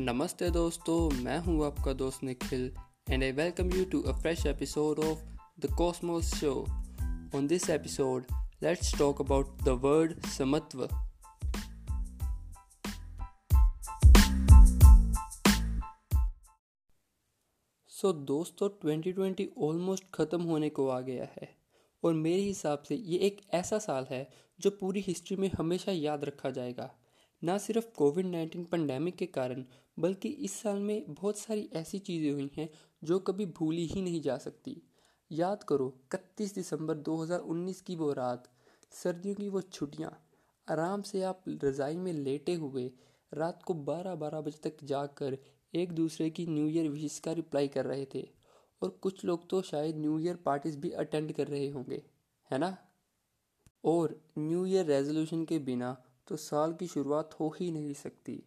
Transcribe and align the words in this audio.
नमस्ते 0.00 0.50
दोस्तों, 0.50 1.22
मैं 1.22 1.38
हूँ 1.38 1.66
आपका 1.66 1.92
दोस्त 1.92 2.22
Nikhil 2.22 2.74
and 3.10 3.24
I 3.24 3.32
welcome 3.32 3.72
you 3.72 3.84
to 3.84 4.02
a 4.02 4.18
fresh 4.18 4.46
episode 4.46 4.98
of 4.98 5.18
the 5.60 5.74
Cosmos 5.78 6.34
show 6.34 6.62
on 7.36 7.46
this 7.46 7.70
episode 7.70 8.24
let's 8.62 8.98
talk 8.98 9.20
about 9.20 9.62
the 9.62 9.68
word 9.68 10.20
samatva 10.20 10.88
so 17.88 18.12
दोस्तों 18.12 18.68
2020 18.86 19.46
almost 19.58 20.04
ख़त्म 20.14 20.42
होने 20.42 20.68
को 20.68 20.88
आ 20.88 21.00
गया 21.00 21.24
है, 21.24 21.56
और 22.04 22.14
मेरे 22.14 22.42
हिसाब 22.42 22.82
से 22.82 22.94
ये 22.94 23.18
एक 23.18 23.40
ऐसा 23.54 23.78
साल 23.78 24.06
है 24.10 24.30
जो 24.60 24.70
पूरी 24.70 25.00
हिस्ट्री 25.00 25.36
में 25.36 25.50
हमेशा 25.58 25.92
याद 25.92 26.24
रखा 26.24 26.50
जाएगा। 26.50 26.94
ना 27.44 27.58
सिर्फ़ 27.58 27.86
कोविड 27.96 28.26
नाइन्टीन 28.26 28.64
पेंडेमिक 28.64 29.16
के 29.16 29.26
कारण 29.26 29.64
बल्कि 29.98 30.28
इस 30.28 30.52
साल 30.52 30.78
में 30.78 31.04
बहुत 31.08 31.38
सारी 31.38 31.68
ऐसी 31.72 31.98
चीज़ें 31.98 32.32
हुई 32.32 32.50
हैं 32.56 32.68
जो 33.02 33.18
कभी 33.18 33.46
भूली 33.48 33.86
ही 33.86 34.02
नहीं 34.02 34.20
जा 34.22 34.36
सकती। 34.38 34.76
याद 35.30 35.62
करो 35.62 35.92
31 36.14 36.54
दिसंबर 36.54 36.96
2019 36.98 37.80
की 37.80 37.96
वो 37.96 38.12
रात। 38.12 38.48
सर्दियों 38.92 39.34
की 39.34 39.48
वो 39.48 39.60
छुट्टियाँ। 39.62 40.10
आराम 40.68 41.02
से 41.02 41.22
आप 41.22 41.42
रज़ाई 41.64 41.96
में 41.96 42.12
लेटे 42.12 42.54
हुए, 42.54 42.90
रात 43.32 43.62
को 43.62 43.74
12-12 43.74 44.40
बजे 44.40 44.58
तक 44.64 44.84
जाकर 44.84 45.38
एक 45.74 45.92
दूसरे 45.92 46.28
की 46.30 46.46
न्यू 46.46 46.68
ईयर 46.68 46.88
विशेष 46.88 47.18
का 47.18 47.32
रिप्लाई 47.32 47.68
कर 47.68 47.84
रहे 47.84 48.06
थे। 48.14 48.28
और 48.82 48.98
कुछ 49.02 49.24
लोग 49.24 49.48
तो 49.50 49.62
शायद 49.62 49.96
न्यू 49.96 50.18
ईयर 50.18 50.36
पार्टीज़ 50.36 50.76
भी 50.78 50.90
अटेंड 50.90 51.32
कर 51.32 51.48
रहे 51.48 51.68
होंगे, 51.68 52.02
है 52.50 52.58
ना? 52.58 52.76
और 53.84 54.20
न्यू 54.38 54.64
ईयर 54.66 54.86
रेजोल्यूशन 54.86 55.44
के 55.44 55.58
बिना 55.58 55.96
तो 56.28 56.36
साल 56.36 56.72
की 56.72 56.86
शुरुआत 56.86 57.34
हो 57.40 57.54
ही 57.60 57.70
नहीं 57.70 57.94
सकती। 57.94 58.42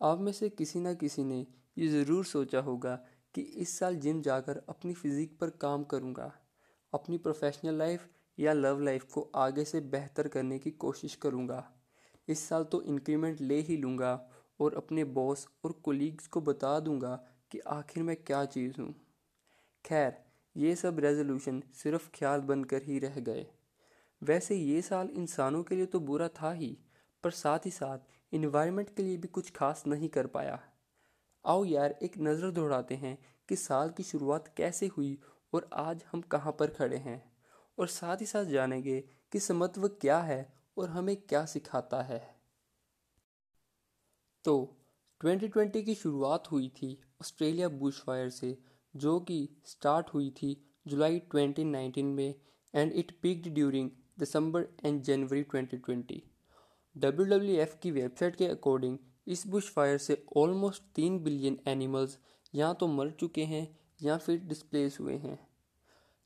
आप 0.00 0.20
में 0.20 0.32
से 0.32 0.48
किसी 0.48 0.80
न 0.80 0.94
किसी 0.94 1.24
ने 1.24 1.46
ये 1.76 1.88
ज़रूर 1.88 2.24
सोचा 2.24 2.60
होगा 2.60 2.94
कि 3.34 3.40
इस 3.40 3.78
साल 3.78 3.96
जिम 3.96 4.20
जाकर 4.22 4.60
अपनी 4.68 4.94
फिज़िक 4.94 5.36
पर 5.40 5.50
काम 5.60 5.84
करूँगा। 5.84 6.32
अपनी 6.92 7.18
प्रोफेशनल 7.18 7.74
लाइफ 7.74 8.08
या 8.38 8.52
लव 8.52 8.80
लाइफ 8.80 9.04
को 9.04 9.30
आगे 9.36 9.64
से 9.64 9.80
बेहतर 9.80 10.28
करने 10.28 10.58
की 10.58 10.70
कोशिश 10.70 11.14
करूँगा। 11.14 11.64
इस 12.28 12.48
साल 12.48 12.64
तो 12.64 12.82
इंक्रीमेंट 12.82 13.40
ले 13.40 13.60
ही 13.60 13.76
लूँगा 13.76 14.12
और 14.60 14.74
अपने 14.74 15.04
बॉस 15.04 15.46
और 15.64 15.72
कोलीग्स 15.84 16.26
को 16.26 16.40
बता 16.40 16.78
दूँगा 16.80 17.14
कि 17.52 17.58
आखिर 17.68 18.02
मैं 18.02 18.16
क्या 18.16 18.44
चीज़ 18.46 18.80
हूँ। 18.80 18.94
खैर, 19.84 20.14
ये 20.56 20.74
सब 20.76 20.98
रेजोल्यूशन 21.00 21.62
सिर्फ़ 21.74 22.08
ख्याल 22.14 22.40
बनकर 22.40 22.82
ही 22.82 22.98
रह 22.98 23.20
गए। 23.20 23.46
वैसे 24.22 24.56
ये 24.56 24.80
साल 24.82 25.10
इंसानों 25.10 25.62
के 25.62 25.74
लिए 25.74 25.86
तो 25.86 26.00
बुरा 26.00 26.28
था 26.32 26.52
ही, 26.52 26.76
पर 27.24 27.30
साथ 27.30 27.66
ही 27.66 27.70
साथ 27.70 27.98
इन्वायरमेंट 28.32 28.94
के 28.96 29.02
लिए 29.02 29.16
भी 29.16 29.28
कुछ 29.28 29.50
खास 29.50 29.82
नहीं 29.86 30.08
कर 30.08 30.26
पाया। 30.26 30.60
आओ 31.44 31.64
यार, 31.64 31.90
एक 32.02 32.18
नज़र 32.18 32.50
दौड़ाते 32.50 32.94
हैं 32.94 33.18
कि 33.48 33.56
साल 33.56 33.90
की 33.90 34.02
शुरुआत 34.02 34.54
कैसे 34.56 34.86
हुई 34.86 35.18
और 35.52 35.68
आज 35.72 36.04
हम 36.12 36.20
कहाँ 36.20 36.52
पर 36.52 36.70
खड़े 36.70 36.96
हैं। 36.96 37.22
और 37.78 37.86
साथ 37.86 38.16
ही 38.16 38.26
साथ 38.26 38.44
जानेंगे 38.44 39.00
कि 39.32 39.40
समत्व 39.40 39.88
क्या 39.88 40.18
है 40.20 40.54
और 40.78 40.88
हमें 40.88 41.16
क्या 41.16 41.44
सिखाता 41.44 42.02
है। 42.02 42.20
तो 44.44 44.54
2020 45.20 45.82
की 45.82 45.94
शुरुआत 45.94 46.50
हुई 46.52 46.68
थी 46.68 46.98
ऑस्ट्रेलिया 47.20 47.68
बुश 47.68 48.02
फायर 48.02 48.30
से, 48.30 48.58
जो 48.96 49.20
कि 49.20 49.48
स्टार्ट 49.64 50.10
हुई 50.14 50.30
थी 50.30 50.56
जुलाई 50.86 51.20
2019 51.34 52.02
में 52.02 52.34
and 52.74 52.92
it 52.92 53.18
peaked 53.22 53.48
during 53.48 53.90
December 54.18 54.66
and 54.84 55.02
January 55.02 55.42
2020 55.44 56.20
WWF 57.00 57.74
की 57.82 57.90
वेबसाइट 57.90 58.36
के 58.36 58.46
अकॉर्डिंग 58.46 58.98
इस 59.26 59.46
बुश 59.46 59.70
फायर 59.72 59.98
से 59.98 60.22
ऑलमोस्ट 60.36 60.82
तीन 60.94 61.18
बिलियन 61.24 61.58
एनिमल्स 61.68 62.18
या 62.54 62.72
तो 62.72 62.86
मर 62.86 63.10
चुके 63.10 63.44
हैं 63.44 63.66
या 64.02 64.16
फिर 64.16 64.38
डिस्प्लेस 64.38 64.96
हुए 65.00 65.16
हैं 65.16 65.38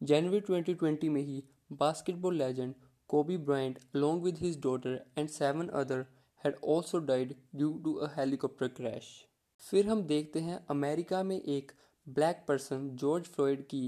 जनवरी 0.01 0.41
2020 0.41 1.09
में 1.09 1.21
ही 1.23 1.43
basketball 1.73 2.37
legend 2.39 2.75
Kobe 3.09 3.37
Bryant 3.37 3.79
along 3.97 4.23
with 4.23 4.39
his 4.39 4.57
daughter 4.57 4.95
and 5.17 5.31
seven 5.31 5.71
other 5.83 6.01
had 6.45 6.57
also 6.63 7.01
died 7.01 7.37
due 7.57 7.75
to 7.85 7.99
a 7.99 8.11
helicopter 8.17 8.69
crash. 8.81 9.11
फिर 9.63 9.89
हम 9.89 10.03
देखते 10.03 10.41
हैं 10.41 10.59
अमेरिका 10.71 11.23
में 11.23 11.41
एक 11.41 11.73
ब्लैक 12.07 12.45
पर्सन 12.49 12.89
जॉर्ज 12.97 13.25
फ्लॉयड 13.27 13.63
की 13.67 13.83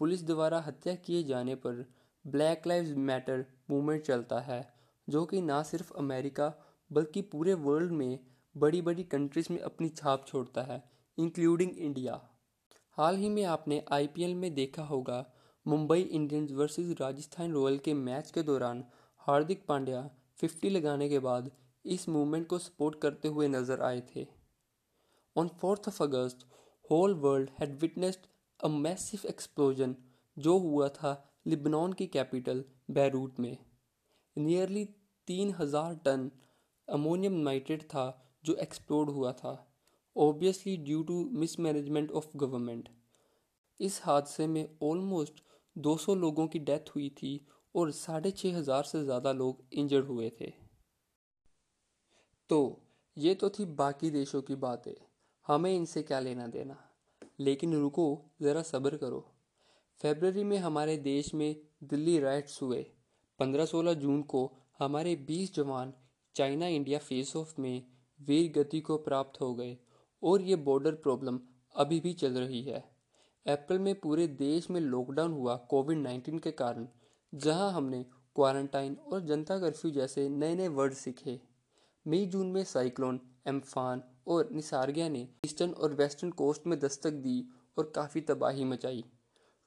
पुलिस 0.00 0.24
द्वारा 0.26 0.60
हत्या 0.60 0.94
किए 0.94 1.22
जाने 1.24 1.54
पर 1.54 1.84
ब्लैक 2.24 2.66
लाइव्स 2.66 2.96
मैटर 3.08 3.44
मूवमेंट 3.70 4.02
चलता 4.02 4.40
है 4.40 4.60
जो 5.10 5.24
कि 5.24 5.40
ना 5.42 5.62
सिर्फ़ 5.62 5.92
अमेरिका, 5.98 6.52
बल्कि 6.90 7.22
पूरे 7.32 7.54
वर्ल्ड 7.56 7.92
में 7.92 8.18
बड़ी 8.54 8.80
बड़ी 8.82 9.02
कंट्रीज़ 9.04 9.52
में 9.52 9.60
अपनी 9.60 9.88
छाप 9.88 10.24
छोड़ता 10.26 10.62
है 10.62 10.82
इंक्लूडिंग 11.18 11.78
इंडिया 11.78 12.20
हाल 12.98 13.16
ही 13.16 13.28
में 13.28 13.44
आपने 13.44 13.82
आईपीएल 13.92 14.34
में 14.34 14.54
देखा 14.54 14.82
होगा, 14.82 15.24
Mumbai 15.66 16.00
Indians 16.00 16.52
versus 16.52 16.94
Rajasthan 17.00 17.52
royal 17.52 17.78
के 17.78 17.94
मैच 17.94 18.30
के 18.30 18.42
दौरान 18.42 18.84
हार्दिक 19.22 19.64
पांड्या 19.66 20.08
50 20.38 20.70
लगाने 20.70 21.08
के 21.08 21.18
बाद 21.18 21.50
इस 21.84 22.08
मूवमेंट 22.08 22.46
को 22.46 22.58
सपोर्ट 22.58 23.00
करते 23.00 23.28
हुए 23.28 23.48
नज़र 23.48 23.82
आए 23.82 24.02
थे। 24.08 24.26
On 25.36 25.48
fourth 25.60 25.88
of 25.88 26.02
August 26.02 26.46
whole 26.90 27.14
world 27.16 27.50
had 27.60 27.78
witnessed 27.80 28.26
a 28.60 28.68
massive 28.68 29.28
explosion 29.28 29.94
जो 30.36 30.58
हुआ 30.58 30.88
था 30.90 31.12
लिबनान 31.46 31.92
की 31.92 32.06
कैपिटल 32.08 32.64
बैरूट 32.90 33.40
में। 33.40 33.56
नियरली 34.36 34.88
तीन 35.30 35.54
हज़ार 35.58 35.94
टन 35.94 36.30
अमोनियम 36.88 37.32
नाइट्रेट 37.32 37.82
था 37.82 38.04
जो 38.44 38.54
एक्सप्लोड 38.54 39.10
हुआ 39.10 39.32
था 39.32 39.52
obviously 40.16 40.76
due 40.76 41.02
to 41.02 41.24
mismanagement 41.32 42.10
of 42.10 42.26
government 42.36 42.88
इस 43.80 44.00
हादसे 44.04 44.46
में 44.46 44.78
ऑलमोस्ट 44.82 45.42
200 45.76 46.14
लोगों 46.14 46.46
की 46.46 46.58
डेथ 46.58 46.90
हुई 46.96 47.08
थी 47.08 47.46
और 47.74 47.90
साढ़े 47.90 48.30
छः 48.30 48.56
हज़ार 48.56 48.82
से 48.82 49.04
ज़्यादा 49.04 49.32
लोग 49.32 49.62
इंजर्ड 49.72 50.06
हुए 50.06 50.30
थे। 50.40 50.52
तो 52.50 52.80
ये 53.16 53.34
तो 53.34 53.50
थी 53.50 53.64
बाकी 53.64 54.10
देशों 54.10 54.42
की 54.42 54.54
बातें। 54.54 54.94
हमें 55.46 55.74
इनसे 55.74 56.02
क्या 56.02 56.20
लेना 56.20 56.46
देना? 56.46 56.76
लेकिन 57.40 57.74
रुको, 57.74 58.30
ज़रा 58.42 58.62
सब्र 58.62 58.96
करो। 58.96 59.26
फेबररी 60.00 60.44
में 60.44 60.58
हमारे 60.58 60.96
देश 60.96 61.34
में 61.34 61.56
दिल्ली 61.84 62.18
राइट्स 62.18 62.62
हुए। 62.62 62.86
15-16 63.38 63.94
जून 63.94 64.22
को 64.22 64.59
हमारे 64.80 65.14
20 65.28 65.52
जवान 65.54 65.92
चाइना 66.36 66.66
इंडिया 66.66 66.98
फेस 66.98 67.34
ऑफ़ 67.36 67.52
में 67.60 67.82
वीर 68.20 68.50
गति 68.52 68.80
को 68.80 68.96
प्राप्त 68.98 69.40
हो 69.40 69.52
गए 69.54 69.76
और 70.22 70.42
ये 70.42 70.56
बॉर्डर 70.58 70.94
प्रॉब्लम 71.02 71.40
अभी 71.74 71.98
भी 72.00 72.12
चल 72.12 72.32
रही 72.32 72.62
है। 72.62 72.78
अप्रैल 73.46 73.80
में 73.80 73.94
पूरे 73.94 74.26
देश 74.28 74.70
में 74.70 74.80
लॉकडाउन 74.80 75.32
हुआ 75.32 75.56
कोविड 75.70 75.98
नाइन्टीन 75.98 76.38
के 76.38 76.50
कारण, 76.52 76.86
जहाँ 77.32 77.70
हमने 77.72 78.02
क्वारंटाइन 78.36 78.96
और 79.12 79.20
जनता 79.20 79.58
कर्फ्यू 79.58 79.90
जैसे 79.90 80.28
नए 80.28 80.54
नए 80.54 80.68
वर्ड 80.70 80.94
सीखे। 80.94 81.38
मई, 82.06 82.24
जून 82.26 82.46
में 82.46 82.64
साइक्लोन 82.64 83.20
एम्फान 83.48 84.02
और 84.26 84.48
निसार्गिया 84.52 85.08
ने 85.08 85.26
ईस्टर्न 85.44 85.70
और 85.72 85.94
वेस्टर्न 85.94 86.30
कोस्ट 86.32 86.66
में 86.66 86.78
दस्तक 86.80 87.22
दी 87.22 87.42
और 87.78 87.92
काफ़ी 87.96 88.20
तबाही 88.20 88.64
मचाई। 88.64 89.04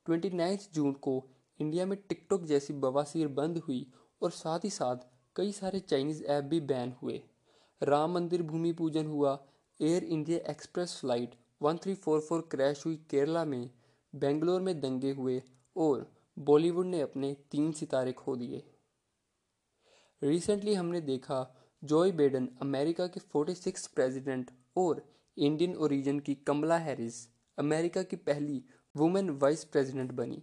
ट्वेंटी 0.06 0.58
जून 0.74 0.94
को 0.94 1.22
इंडिया 1.60 1.86
में 1.86 1.98
टिकटॉक 2.10 2.46
जैसी 2.46 2.74
बवासीर 2.74 3.28
बंद 3.28 3.58
हुई 3.58 3.86
और 4.24 4.32
साथ 4.32 4.60
ही 4.64 4.70
साथ 4.70 5.06
कई 5.36 5.52
सारे 5.52 5.80
चाइनीज़ 5.80 6.24
ऐप 6.24 6.44
भी 6.44 6.60
बैन 6.62 6.94
हुए। 7.02 7.22
राम 7.82 8.12
मंदिर 8.12 8.42
भूमि 8.44 8.72
पूजन 8.74 9.06
हुआ। 9.06 9.38
Air 9.80 10.04
India 10.04 10.40
Express 10.52 10.98
flight 11.00 11.36
1344 11.62 12.42
crash 12.52 12.86
हुई 12.86 12.96
केरला 13.10 13.46
में। 13.46 13.70
बेंगलोर 14.14 14.62
में 14.62 14.80
दंगे 14.82 15.12
हुए 15.12 15.42
और 15.76 16.12
बॉलीवुड 16.38 16.86
ने 16.86 17.02
अपने 17.02 17.34
तीन 17.52 17.72
सितारे 17.72 18.12
खो 18.14 18.36
दिए। 18.36 18.64
रिसेंटली 20.22 20.74
हमने 20.74 21.02
देखा 21.02 21.40
जॉय 21.84 22.12
बेडन 22.12 22.48
अमेरिका 22.62 23.08
के 23.08 23.20
46 23.20 23.88
प्रेसिडेंट 23.88 24.52
और 24.78 25.06
इंडियन 25.38 25.76
ओरिजिन 25.76 26.20
की 26.20 26.36
कमला 26.36 26.78
हैरिस 26.78 27.16
अमेरिका 27.58 28.04
की 28.04 28.16
पहली 28.16 28.64
वुमेन 28.96 29.30
वाइस 29.30 29.64
प्रेसिडेंट 29.64 30.12
बनी। 30.12 30.42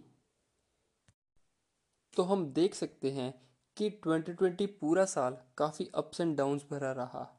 तो 2.13 2.23
हम 2.23 2.45
देख 2.53 2.75
सकते 2.75 3.11
हैं 3.11 3.33
कि 3.77 3.89
2020 3.89 4.65
पूरा 4.81 5.05
साल 5.05 5.37
काफ़ी 5.57 5.89
अप्स 5.95 6.21
एंड 6.21 6.37
डाउन्स 6.37 6.65
भरा 6.71 6.91
रहा। 6.91 7.37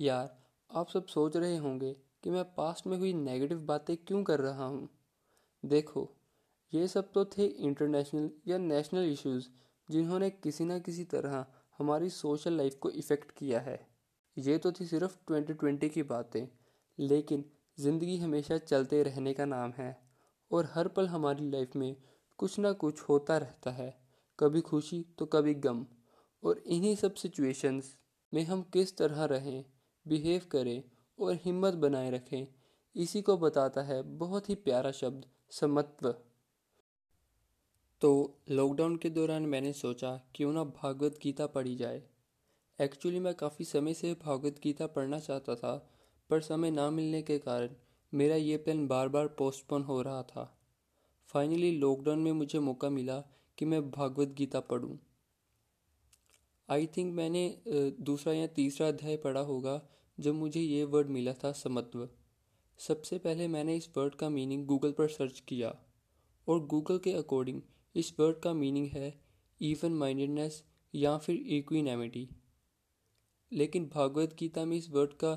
यार, 0.00 0.38
आप 0.70 0.88
सब 0.88 1.06
सोच 1.06 1.36
रहे 1.36 1.56
होंगे 1.56 1.92
कि 2.24 2.30
मैं 2.30 2.44
पास्ट 2.44 2.86
में 2.86 2.98
हुई 2.98 3.12
नेगेटिव 3.12 3.58
बातें 3.58 3.96
क्यों 3.96 4.24
कर 4.24 4.40
रहा 4.40 4.64
हूँ? 4.64 4.88
देखो, 5.64 6.16
ये 6.74 6.88
सब 6.88 7.12
तो 7.12 7.24
थे 7.24 7.44
इंटरनेशनल 7.44 8.30
या 8.48 8.58
नेशनल 8.58 9.04
इश्यूज़ 9.04 9.48
जिन्होंने 9.88 10.30
किसी 10.30 10.64
न 10.64 10.80
किसी 10.80 11.04
तरह 11.04 11.46
हमारी 11.78 12.10
सोशल 12.10 12.52
लाइफ 12.52 12.74
को 12.74 12.90
इफ़ेक्ट 12.90 13.30
किया 13.30 13.60
है। 13.60 13.86
ये 14.38 14.58
तो 14.58 14.72
थी 14.72 14.86
सिर्फ़ 14.86 15.16
2020 15.30 15.88
की 15.88 16.02
बातें, 16.02 16.48
लेकिन 16.98 17.44
ज़िंदगी 17.80 18.18
हमेशा 18.18 18.58
चलते 18.58 19.02
रहने 19.02 19.34
का 19.34 19.44
नाम 19.44 19.72
है 19.72 20.02
और 20.50 20.70
हर 20.74 20.88
पल 20.88 21.08
हमारी 21.08 21.50
लाइफ 21.50 21.76
में 21.76 21.96
कुछ 22.38 22.58
ना 22.58 22.72
कुछ 22.72 23.00
होता 23.00 23.36
रहता 23.38 23.70
है। 23.70 23.99
कभी 24.40 24.60
खुशी 24.60 25.04
तो 25.18 25.26
कभी 25.26 25.54
गम। 25.54 25.86
और 26.42 26.58
इन्हीं 26.58 26.96
सब 26.96 27.14
सिचुएशंस 27.14 27.96
में 28.32 28.42
हम 28.44 28.62
किस 28.62 28.96
तरह 28.96 29.24
रहें 29.24 29.64
बिहेव 30.06 30.42
करें 30.50 30.82
और 31.18 31.34
हिम्मत 31.34 31.74
बनाए 31.74 32.10
रखें, 32.10 32.46
इसी 32.96 33.22
को 33.22 33.36
बताता 33.36 33.82
है 33.82 34.02
बहुत 34.02 34.48
ही 34.48 34.54
प्यारा 34.54 34.90
शब्द, 34.90 35.26
समत्व। 35.50 36.14
तो 38.00 38.38
लॉकडाउन 38.50 38.96
के 38.96 39.10
दौरान 39.10 39.42
मैंने 39.42 39.72
सोचा, 39.72 40.20
क्यों 40.34 40.52
ना 40.52 40.64
भागवत 40.64 41.18
गीता 41.22 41.46
पढ़ी 41.46 41.76
जाए। 41.76 42.02
एक्चुअली 42.80 43.20
मैं 43.20 43.34
काफ़ी 43.34 43.64
समय 43.64 43.94
से 43.94 44.14
भागवत 44.14 44.60
गीता 44.62 44.86
पढ़ना 44.86 45.18
चाहता 45.18 45.54
था, 45.54 45.90
पर 46.30 46.40
समय 46.40 46.70
ना 46.70 46.90
मिलने 46.90 47.22
के 47.22 47.38
कारण 47.38 47.68
मेरा 48.12 48.36
ये 48.36 48.56
प्लान 48.56 48.86
बार 48.86 49.08
बार 49.08 49.26
पोस्टपोन 49.28 49.82
हो 49.82 50.02
रहा 50.02 50.22
था। 50.22 50.58
फाइनली 51.26 51.70
लॉकडाउन 51.78 52.18
में 52.18 52.32
मुझे 52.32 52.58
मौका 52.58 52.90
मिला 52.90 53.22
कि 53.60 53.66
मैं 53.66 53.90
भागवत 53.90 54.28
गीता 54.28 54.60
पढ़ूं। 54.62 54.96
आई 56.68 56.86
थिंक 56.86 57.12
मैंने 57.14 57.42
दूसरा 57.66 58.32
या 58.32 58.46
तीसरा 58.48 58.86
अध्याय 58.88 59.16
पढ़ा 59.16 59.40
होगा, 59.40 59.80
जब 60.18 60.34
मुझे 60.34 60.60
ये 60.60 60.84
वर्ड 60.84 61.08
मिला 61.08 61.32
था 61.34 61.50
समत्व। 61.52 62.08
सबसे 62.80 63.18
पहले 63.18 63.48
मैंने 63.48 63.76
इस 63.76 63.88
वर्ड 63.96 64.14
का 64.14 64.28
मीनिंग 64.28 64.64
गूगल 64.66 64.92
पर 64.92 65.08
सर्च 65.08 65.40
किया, 65.48 65.74
और 66.48 66.64
गूगल 66.66 66.98
के 66.98 67.12
अकॉर्डिंग 67.12 67.60
इस 67.94 68.12
वर्ड 68.20 68.38
का 68.40 68.52
मीनिंग 68.52 68.86
है 68.88 69.12
इवन 69.60 69.94
माइंडेडनेस 69.94 70.62
या 70.94 71.16
फिर 71.18 71.36
इक्विनेमिटी 71.48 72.28
लेकिन 73.52 73.90
भागवत 73.94 74.34
गीता 74.38 74.64
में 74.64 74.76
इस 74.76 74.88
वर्ड 74.90 75.12
का 75.14 75.34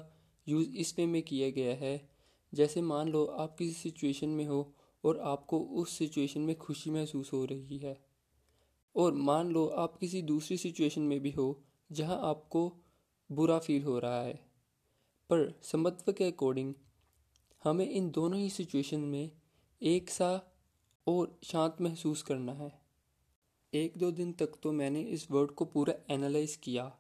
यूज़ 0.48 0.70
इस 0.70 0.96
वे 0.98 1.06
में 1.06 1.22
किया 1.22 1.50
गया 1.50 1.76
है, 1.76 2.10
जैसे 2.54 2.82
मान 2.84 3.10
लो 3.10 3.26
आप 3.26 3.56
किसी 3.58 3.74
सिचुएशन 3.74 4.30
में 4.30 4.46
हो, 4.46 4.74
और 5.04 5.20
आपको 5.20 5.60
उस 5.60 5.98
सिचुएशन 5.98 6.42
में 6.42 6.56
खुशी 6.58 6.90
महसूस 6.90 7.34
हो 7.34 7.44
रही 7.46 7.78
है। 7.78 7.98
और 8.96 9.14
मान 9.14 9.52
लो 9.52 9.68
आप 9.68 9.98
किसी 9.98 10.22
दूसरी 10.22 10.58
सिचुएशन 10.58 11.02
में 11.02 11.20
भी 11.20 11.32
हो, 11.32 11.64
जहाँ 11.92 12.20
आपको 12.24 12.78
बुरा 13.32 13.60
फील 13.60 13.84
हो 13.84 14.00
रहा 14.00 14.22
है। 14.22 14.34
पर 15.30 15.60
समत्व 15.64 16.12
के 16.12 16.24
अकॉर्डिंग 16.24 16.74
हमें 17.64 17.90
इन 17.90 18.12
दोनों 18.12 18.40
ही 18.40 18.50
सिचुएशन 18.50 19.00
में 19.00 19.32
एक 19.82 20.10
सा 20.10 20.56
और 21.08 21.40
शांत 21.44 21.78
महसूस 21.82 22.22
करना 22.22 22.54
है। 22.54 22.82
एक 23.74 23.98
दो 23.98 24.12
दिन 24.12 24.34
तक 24.34 24.52
तो 24.64 24.72
मैंने 24.72 25.02
इस 25.02 25.32
वर्ड 25.32 25.52
को 25.52 25.66
पूरा 25.66 25.94
एनालाइज 26.14 26.56
किया 26.56 26.98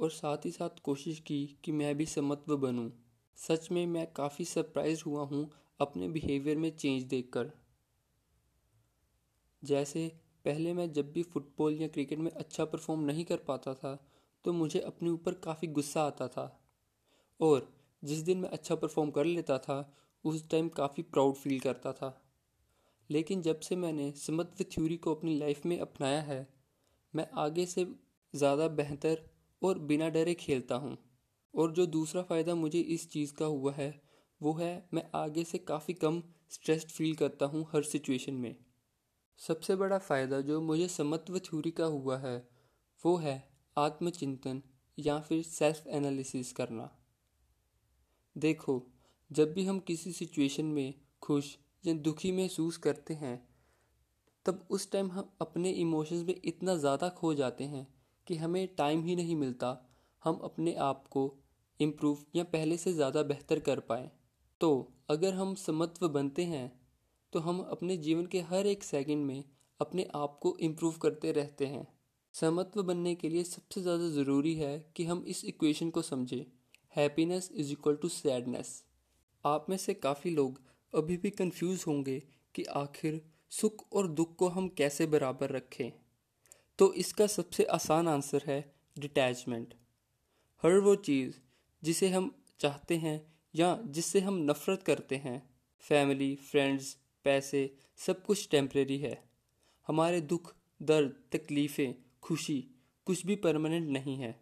और 0.00 0.10
साथ 0.10 0.36
ही 0.44 0.50
साथ 0.50 0.80
कोशिश 0.82 1.20
की 1.20 1.58
कि 1.64 1.72
मैं 1.72 1.96
भी 1.96 2.06
समत्व 2.06 2.56
बनूं। 2.56 2.90
सच 3.36 3.70
में 3.70 3.86
मैं 3.86 4.12
काफ़ी 4.12 4.44
सरप्राइज़ 4.44 5.02
हुआ 5.06 5.24
हूँ 5.24 5.50
अपने 5.80 6.08
बिहेवियर 6.08 6.56
में 6.56 6.76
चेंज 6.76 7.02
देखकर। 7.02 7.52
जैसे 9.64 10.21
पहले 10.44 10.72
मैं 10.72 10.92
जब 10.92 11.12
भी 11.12 11.22
फुटबॉल 11.22 11.80
या 11.80 11.88
क्रिकेट 11.88 12.18
में 12.18 12.30
अच्छा 12.30 12.64
परफॉर्म 12.64 13.00
नहीं 13.00 13.24
कर 13.24 13.36
पाता 13.36 13.74
था 13.74 14.08
तो 14.44 14.52
मुझे 14.52 14.80
अपने 14.80 15.10
ऊपर 15.10 15.34
काफ़ी 15.34 15.68
गुस्सा 15.68 16.02
आता 16.02 16.28
था। 16.28 16.60
और 17.40 17.72
जिस 18.04 18.18
दिन 18.18 18.38
मैं 18.38 18.48
अच्छा 18.48 18.74
परफॉर्म 18.74 19.10
कर 19.10 19.24
लेता 19.24 19.58
था, 19.58 19.94
उस 20.24 20.48
टाइम 20.50 20.68
काफ़ी 20.68 21.02
प्राउड 21.02 21.34
फील 21.34 21.60
करता 21.60 21.92
था। 21.92 22.18
लेकिन 23.10 23.42
जब 23.42 23.60
से 23.60 23.76
मैंने 23.76 24.10
समत्व 24.12 24.64
थ्योरी 24.64 24.96
को 24.96 25.14
अपनी 25.14 25.38
लाइफ 25.38 25.66
में 25.66 25.78
अपनाया 25.80 26.20
है, 26.20 26.46
मैं 27.14 27.26
आगे 27.34 27.66
से 27.66 27.86
ज़्यादा 28.34 28.68
बेहतर 28.68 29.22
और 29.62 29.78
बिना 29.78 30.08
डरे 30.08 30.34
खेलता 30.34 30.74
हूँ। 30.74 30.96
और 31.54 31.72
जो 31.72 31.86
दूसरा 31.86 32.22
फ़ायदा 32.22 32.54
मुझे 32.54 32.80
इस 32.80 33.10
चीज़ 33.10 33.32
का 33.32 33.44
हुआ 33.44 33.72
है, 33.72 34.02
वो 34.40 34.52
है 34.54 34.88
मैं 34.94 35.02
आगे 35.14 35.44
से 35.44 35.58
काफ़ी 35.58 35.94
कम 35.94 36.22
स्ट्रेस्ड 36.50 36.88
फील 36.88 37.14
करता 37.14 37.46
हूँ 37.46 37.66
हर 37.74 37.82
सिचुएशन 37.82 38.34
में। 38.34 38.54
सबसे 39.42 39.74
बड़ा 39.76 39.98
फ़ायदा 39.98 40.40
जो 40.40 40.60
मुझे 40.60 40.88
समत्व 40.88 41.38
थ्योरी 41.38 41.70
का 41.70 41.84
हुआ 41.84 42.18
है, 42.18 42.48
वो 43.00 43.16
है 43.16 43.48
आत्मचिंतन 43.76 44.62
या 44.98 45.18
फिर 45.20 45.42
सेल्फ 45.42 45.86
एनालिसिस 45.86 46.52
करना। 46.52 46.90
देखो, 48.36 48.82
जब 49.30 49.52
भी 49.52 49.64
हम 49.64 49.78
किसी 49.80 50.12
सिचुएशन 50.12 50.64
में 50.64 50.94
खुश 51.22 51.56
या 51.86 51.94
दुखी 51.94 52.32
महसूस 52.32 52.76
करते 52.76 53.14
हैं, 53.14 53.48
तब 54.46 54.66
उस 54.70 54.90
टाइम 54.92 55.10
हम 55.10 55.32
अपने 55.40 55.70
इमोशंस 55.70 56.22
में 56.22 56.34
इतना 56.44 56.76
ज़्यादा 56.76 57.08
खो 57.08 57.34
जाते 57.34 57.64
हैं 57.64 57.86
कि 58.26 58.36
हमें 58.36 58.66
टाइम 58.74 59.02
ही 59.02 59.16
नहीं 59.16 59.36
मिलता 59.36 59.76
हम 60.22 60.34
अपने 60.34 60.74
आप 60.74 61.06
को 61.08 61.32
इम्प्रूव 61.80 62.18
या 62.34 62.44
पहले 62.44 62.76
से 62.76 62.92
ज़्यादा 62.92 63.22
बेहतर 63.22 63.60
कर 63.60 63.80
पाए। 63.80 64.10
तो 64.60 64.92
अगर 65.10 65.34
हम 65.34 65.54
समत्व 65.54 66.08
बनते 66.08 66.44
हैं 66.44 66.81
तो 67.32 67.40
हम 67.40 67.60
अपने 67.70 67.96
जीवन 67.96 68.26
के 68.26 68.40
हर 68.40 68.66
एक 68.66 68.84
सेकंड 68.84 69.24
में 69.26 69.44
अपने 69.80 70.06
आप 70.14 70.38
को 70.42 70.56
इम्प्रूव 70.60 70.94
करते 71.02 71.32
रहते 71.32 71.66
हैं। 71.66 71.86
समत्व 72.34 72.82
बनने 72.82 73.14
के 73.14 73.28
लिए 73.28 73.44
सबसे 73.44 73.80
ज़्यादा 73.80 74.08
ज़रूरी 74.10 74.54
है 74.54 74.78
कि 74.96 75.04
हम 75.04 75.24
इस 75.28 75.44
इक्वेशन 75.44 75.90
को 75.90 76.02
समझें। 76.02 76.44
Happiness 76.96 77.50
is 77.54 77.72
equal 77.72 77.96
to 77.96 78.08
sadness 78.08 78.82
आप 79.44 79.66
में 79.70 79.76
से 79.76 79.94
काफ़ी 79.94 80.30
लोग 80.30 80.60
अभी 80.92 81.16
भी 81.16 81.30
कंफ्यूज 81.30 81.84
होंगे 81.86 82.18
कि 82.54 82.64
आखिर 82.76 83.20
सुख 83.52 83.84
और 83.92 84.06
दुख 84.08 84.34
को 84.36 84.48
हम 84.48 84.68
कैसे 84.68 85.06
बराबर 85.06 85.50
रखें। 85.50 85.90
तो 86.78 86.92
इसका 86.94 87.26
सबसे 87.28 87.64
आसान 87.72 88.08
आंसर 88.08 88.42
है 88.46 88.60
डिटैचमेंट 88.98 89.74
हर 90.62 90.78
वो 90.78 90.94
चीज़ 91.06 91.34
जिसे 91.82 92.08
हम 92.08 92.34
चाहते 92.60 92.96
हैं 92.96 93.20
या 93.54 93.78
जिससे 93.86 94.20
हम 94.20 94.38
नफ़रत 94.50 94.82
करते 94.82 95.16
हैं। 95.16 95.42
फैमिली 95.84 96.34
फ्रेंड्स 96.42 96.96
पैसे, 97.24 97.70
सब 97.98 98.24
कुछ 98.24 98.48
टेम्प्रेरी 98.50 98.98
है। 98.98 99.22
हमारे 99.88 100.20
दुख, 100.22 100.54
दर्द, 100.80 101.14
तकलीफ़ें, 101.32 101.94
खुशी 102.22 102.64
कुछ 103.06 103.24
भी 103.26 103.36
परमानेंट 103.36 103.88
नहीं 103.88 104.16
है। 104.16 104.34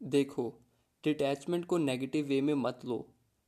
देखो 0.00 0.52
डिटैचमेंट 1.04 1.64
को 1.64 1.78
नेगेटिव 1.78 2.26
वे 2.26 2.40
में 2.40 2.54
मत 2.54 2.80
लो 2.84 3.06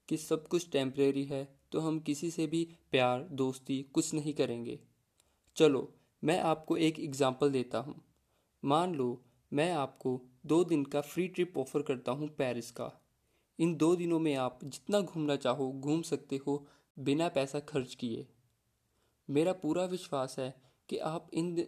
कि 0.08 0.16
सब 0.16 0.46
कुछ 0.48 0.70
टेम्प्रेरी 0.70 1.24
है 1.24 1.44
तो 1.72 1.80
हम 1.80 1.98
किसी 2.00 2.30
से 2.30 2.46
भी 2.46 2.64
प्यार, 2.90 3.20
दोस्ती 3.22 3.82
कुछ 3.92 4.12
नहीं 4.14 4.32
करेंगे। 4.34 4.78
चलो, 5.56 5.92
मैं 6.22 6.38
आपको 6.40 6.76
एक 6.76 6.98
एग्ज़ाम्पल 6.98 7.50
देता 7.50 7.78
हूँ। 7.78 7.94
मान 8.62 8.94
लो, 8.94 9.22
मैं 9.52 9.70
आपको 9.72 10.20
दो 10.46 10.62
दिन 10.64 10.84
का 10.84 11.00
फ्री 11.00 11.26
ट्रिप 11.28 11.58
ऑफ़र 11.58 11.82
करता 11.82 12.12
हूँ 12.12 12.28
पेरिस 12.28 12.70
का। 12.70 12.90
इन 13.58 13.74
दो 13.76 13.94
दिनों 13.96 14.18
में 14.18 14.34
आप 14.36 14.58
जितना 14.64 15.00
घूमना 15.00 15.36
चाहो, 15.36 15.70
घूम 15.72 16.02
सकते 16.02 16.36
हो 16.36 16.66
बिना 16.96 17.28
पैसा 17.28 17.60
खर्च 17.60 17.94
किए। 17.94 18.26
मेरा 19.28 19.52
पूरा 19.52 19.84
विश्वास 19.86 20.36
है 20.38 20.54
कि 20.88 20.98
आप 20.98 21.28
इन 21.34 21.66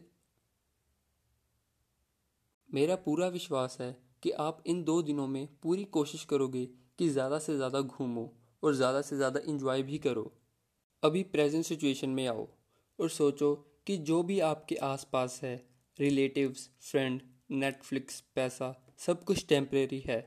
मेरा 2.71 2.95
पूरा 2.97 3.27
विश्वास 3.29 3.77
है 3.81 3.97
कि 4.23 4.31
आप 4.41 4.63
इन 4.67 4.83
दो 4.85 5.01
दिनों 5.03 5.27
में 5.27 5.47
पूरी 5.63 5.85
कोशिश 5.93 6.25
करोगे 6.25 6.65
कि 6.99 7.09
ज़्यादा 7.09 7.39
से 7.39 7.57
ज़्यादा 7.57 7.81
घूमो 7.81 8.33
और 8.63 8.75
ज़्यादा 8.75 9.01
से 9.03 9.17
ज़्यादा 9.17 9.41
इंजॉय 9.47 9.83
भी 9.83 9.99
करो। 9.99 10.33
अभी 11.03 11.23
प्रेजेंट 11.23 11.65
सिचुएशन 11.65 12.11
में 12.11 12.27
आओ 12.27 12.47
और 12.99 13.09
सोचो 13.11 13.55
कि 13.87 13.97
जो 13.99 14.23
भी 14.23 14.39
आपके 14.43 14.77
आसपास 14.85 15.41
है 15.43 15.55
रिलेटिव्स 15.99 16.69
फ्रेंड 16.83 17.21
नेटफ्लिक्स 17.53 18.21
पैसा, 18.35 18.75
सब 18.99 19.25
कुछ 19.25 19.47
टेम्परेरी 19.49 20.01
है 20.01 20.21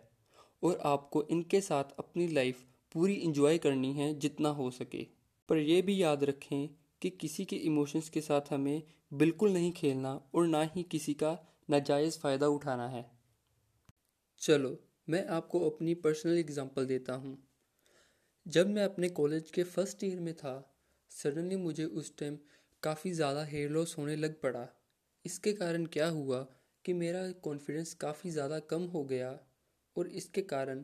और 0.64 0.80
आपको 0.86 1.24
इनके 1.24 1.62
साथ 1.62 1.96
अपनी 2.00 2.28
लाइफ 2.28 2.66
पूरी 2.98 3.14
इंजॉय 3.14 3.58
करनी 3.58 3.92
है 3.94 4.14
जितना 4.20 4.50
हो 4.50 4.70
सके। 4.72 5.04
पर 5.50 5.58
यह 5.58 5.82
भी 5.82 6.02
याद 6.04 6.24
रखें 6.24 6.70
कि 7.02 7.10
किसी 7.10 7.46
के 7.46 7.56
इमोशंस 7.56 8.10
के 8.10 8.22
साथ 8.22 8.42
हमें 8.52 8.82
बिल्कुल 9.14 9.52
नहीं 9.52 9.72
खेलना 9.72 10.14
और 10.36 10.48
ना 10.48 10.62
ही 10.64 10.84
किसी 10.84 11.14
का 11.14 11.38
नाजायज़ 11.70 12.18
फ़ायदा 12.20 12.48
उठाना 12.48 12.88
है। 12.88 13.06
चलो, 14.42 14.80
मैं 15.10 15.26
आपको 15.28 15.60
अपनी 15.70 15.94
पर्सनल 15.94 16.38
एग्जांपल 16.38 16.86
देता 16.86 17.14
हूँ। 17.14 17.38
जब 18.46 18.70
मैं 18.70 18.84
अपने 18.84 19.10
कॉलेज 19.10 19.52
के 19.52 19.64
फ़र्स्ट 19.64 20.04
ईयर 20.04 20.20
में 20.20 20.34
था 20.34 20.74
सडनली 21.12 21.56
मुझे 21.56 21.86
उस 21.86 22.18
टाइम 22.18 22.38
काफ़ी 22.84 23.12
ज़्यादा 23.12 23.44
हेयर 23.44 23.70
लॉस 23.70 23.98
होने 23.98 24.16
लग 24.16 24.42
पड़ा। 24.42 24.68
इसके 25.26 25.54
कारण 25.54 25.86
क्या 25.86 26.10
हुआ 26.10 26.46
कि 26.86 26.94
मेरा 26.94 27.32
कॉन्फिडेंस 27.44 27.94
काफ़ी 27.94 28.32
ज़्यादा 28.32 28.60
कम 28.60 28.84
हो 28.86 29.04
गया 29.04 29.38
और 29.96 30.08
इसके 30.08 30.42
कारण 30.42 30.84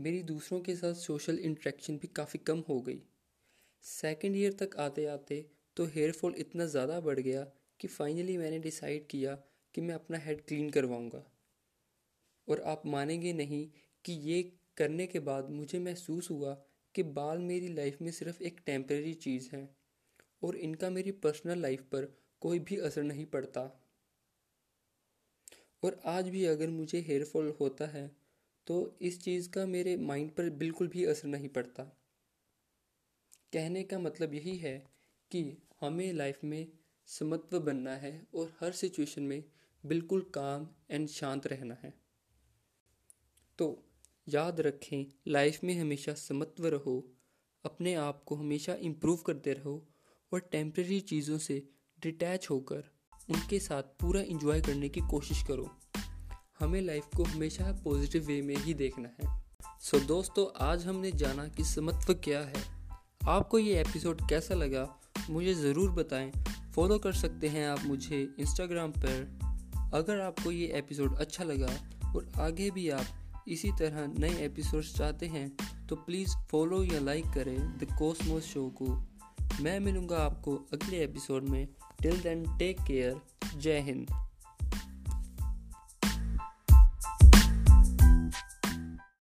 मेरी 0.00 0.22
दूसरों 0.24 0.60
के 0.60 0.74
साथ 0.76 0.94
सोशल 0.96 1.38
इंट्रैक्शन 1.40 1.96
भी 1.96 2.08
काफ़ी 2.16 2.38
कम 2.46 2.62
हो 2.68 2.80
गई। 2.80 3.00
सेकेंड 3.84 4.36
ईयर 4.36 4.52
तक 4.60 4.76
आते 4.78 5.04
आते 5.06 5.44
तो 5.76 5.84
हेयर 5.86 6.12
फॉल 6.12 6.34
इतना 6.38 6.66
ज़्यादा 6.66 7.00
बढ़ 7.00 7.20
गया 7.20 7.42
कि 7.80 7.88
फाइनली 7.88 8.36
मैंने 8.36 8.58
डिसाइड 8.60 9.06
किया 9.06 9.34
कि 9.74 9.80
मैं 9.80 9.94
अपना 9.94 10.18
हेड 10.18 10.40
क्लीन 10.46 10.70
करवाऊँगा। 10.70 11.24
और 12.48 12.60
आप 12.66 12.82
मानेंगे 12.86 13.32
नहीं 13.32 13.66
कि 14.04 14.12
ये 14.24 14.42
करने 14.76 15.06
के 15.06 15.20
बाद 15.20 15.50
मुझे 15.50 15.78
महसूस 15.78 16.30
हुआ 16.30 16.54
कि 16.94 17.02
बाल 17.12 17.38
मेरी 17.40 17.68
लाइफ 17.68 17.98
में 18.02 18.10
सिर्फ़ 18.12 18.42
एक 18.42 18.60
टेम्प्रेरी 18.66 19.12
चीज़ 19.16 19.48
है 19.52 19.68
और 20.42 20.56
इनका 20.58 20.90
मेरी 20.90 21.10
पर्सनल 21.20 21.58
लाइफ 21.58 21.82
पर 21.92 22.12
कोई 22.42 22.58
भी 22.60 22.76
असर 22.78 23.02
नहीं 23.02 23.26
पड़ता। 23.26 23.60
और 25.82 26.00
आज 26.06 26.28
भी 26.28 26.44
अगर 26.46 26.70
मुझे 26.70 27.00
हेयर 27.00 27.24
फॉल 27.24 27.54
होता 27.60 27.86
है 27.88 28.10
तो 28.70 28.98
इस 29.02 29.22
चीज़ 29.22 29.48
का 29.50 29.66
मेरे 29.66 29.96
माइंड 29.96 30.30
पर 30.30 30.50
बिल्कुल 30.50 30.88
भी 30.88 31.04
असर 31.04 31.28
नहीं 31.28 31.48
पड़ता। 31.48 31.82
कहने 33.52 33.82
का 33.82 33.98
मतलब 33.98 34.34
यही 34.34 34.56
है 34.56 34.86
कि 35.30 35.62
हमें 35.80 36.12
लाइफ 36.12 36.44
में 36.44 36.68
समत्व 37.06 37.58
बनना 37.60 37.90
है 37.90 38.26
और 38.34 38.52
हर 38.60 38.72
सिचुएशन 38.72 39.22
में 39.22 39.44
बिल्कुल 39.86 40.20
काम 40.34 40.68
एंड 40.90 41.08
शांत 41.08 41.46
रहना 41.46 41.74
है। 41.74 41.94
तो 43.58 43.84
याद 44.28 44.60
रखें 44.60 45.04
लाइफ 45.28 45.64
में 45.64 45.74
हमेशा 45.80 46.14
समत्व 46.14 46.66
रहो, 46.66 47.16
अपने 47.64 47.94
आप 47.94 48.24
को 48.24 48.34
हमेशा 48.34 48.74
इम्प्रूव 48.74 49.16
करते 49.16 49.52
रहो 49.52 49.88
और 50.32 50.40
टेम्प्रेरी 50.40 51.00
चीज़ों 51.00 51.38
से 51.38 51.62
डिटैच 52.02 52.50
होकर 52.50 52.84
उनके 53.30 53.58
साथ 53.58 53.82
पूरा 53.82 54.20
इंजॉय 54.20 54.60
करने 54.60 54.88
की 54.88 55.00
कोशिश 55.00 55.42
करो। 55.42 55.70
हमें 56.60 56.80
लाइफ 56.80 57.06
को 57.16 57.24
हमेशा 57.24 57.72
पॉजिटिव 57.84 58.26
वे 58.26 58.40
में 58.42 58.56
ही 58.56 58.74
देखना 58.74 59.08
है। 59.08 59.38
सो 59.80 59.98
so, 59.98 60.06
दोस्तों 60.08 60.46
आज 60.66 60.86
हमने 60.86 61.12
जाना 61.12 61.46
कि 61.48 61.64
समत्व 61.64 62.14
क्या 62.14 62.40
है। 62.40 62.62
आपको 63.28 63.58
ये 63.58 63.80
एपिसोड 63.80 64.28
कैसा 64.28 64.54
लगा 64.54 64.88
मुझे 65.30 65.54
ज़रूर 65.54 65.90
बताएँ। 65.90 66.32
फॉलो 66.74 66.98
कर 66.98 67.12
सकते 67.12 67.48
हैं 67.48 67.66
आप 67.68 67.84
मुझे 67.84 68.22
इंस्टाग्राम 68.40 68.90
पर। 68.90 69.90
अगर 69.94 70.20
आपको 70.20 70.50
ये 70.50 70.66
एपिसोड 70.78 71.16
अच्छा 71.18 71.44
लगा 71.44 71.72
और 72.14 72.32
आगे 72.40 72.70
भी 72.70 72.88
आप 72.90 73.44
इसी 73.48 73.70
तरह 73.72 74.06
नए 74.18 74.44
एपिसोड्स 74.44 74.96
चाहते 74.96 75.26
हैं 75.26 75.48
तो 75.88 75.96
प्लीज़ 75.96 76.36
फॉलो 76.50 76.82
या 76.84 77.00
लाइक 77.00 77.24
करें 77.24 77.56
द 77.78 77.86
कोसमोस 77.98 78.44
शो 78.44 78.68
को। 78.82 78.86
मैं 79.62 79.78
मिलूँगा 79.80 80.16
आपको 80.16 80.56
अगले 80.72 81.02
एपिसोड 81.04 81.48
में। 81.48 81.66
टिल 82.02 82.20
देन 82.20 82.44
टेक 82.58 82.80
केयर 82.80 83.20
जय 83.56 83.80
हिंद। 83.80 84.29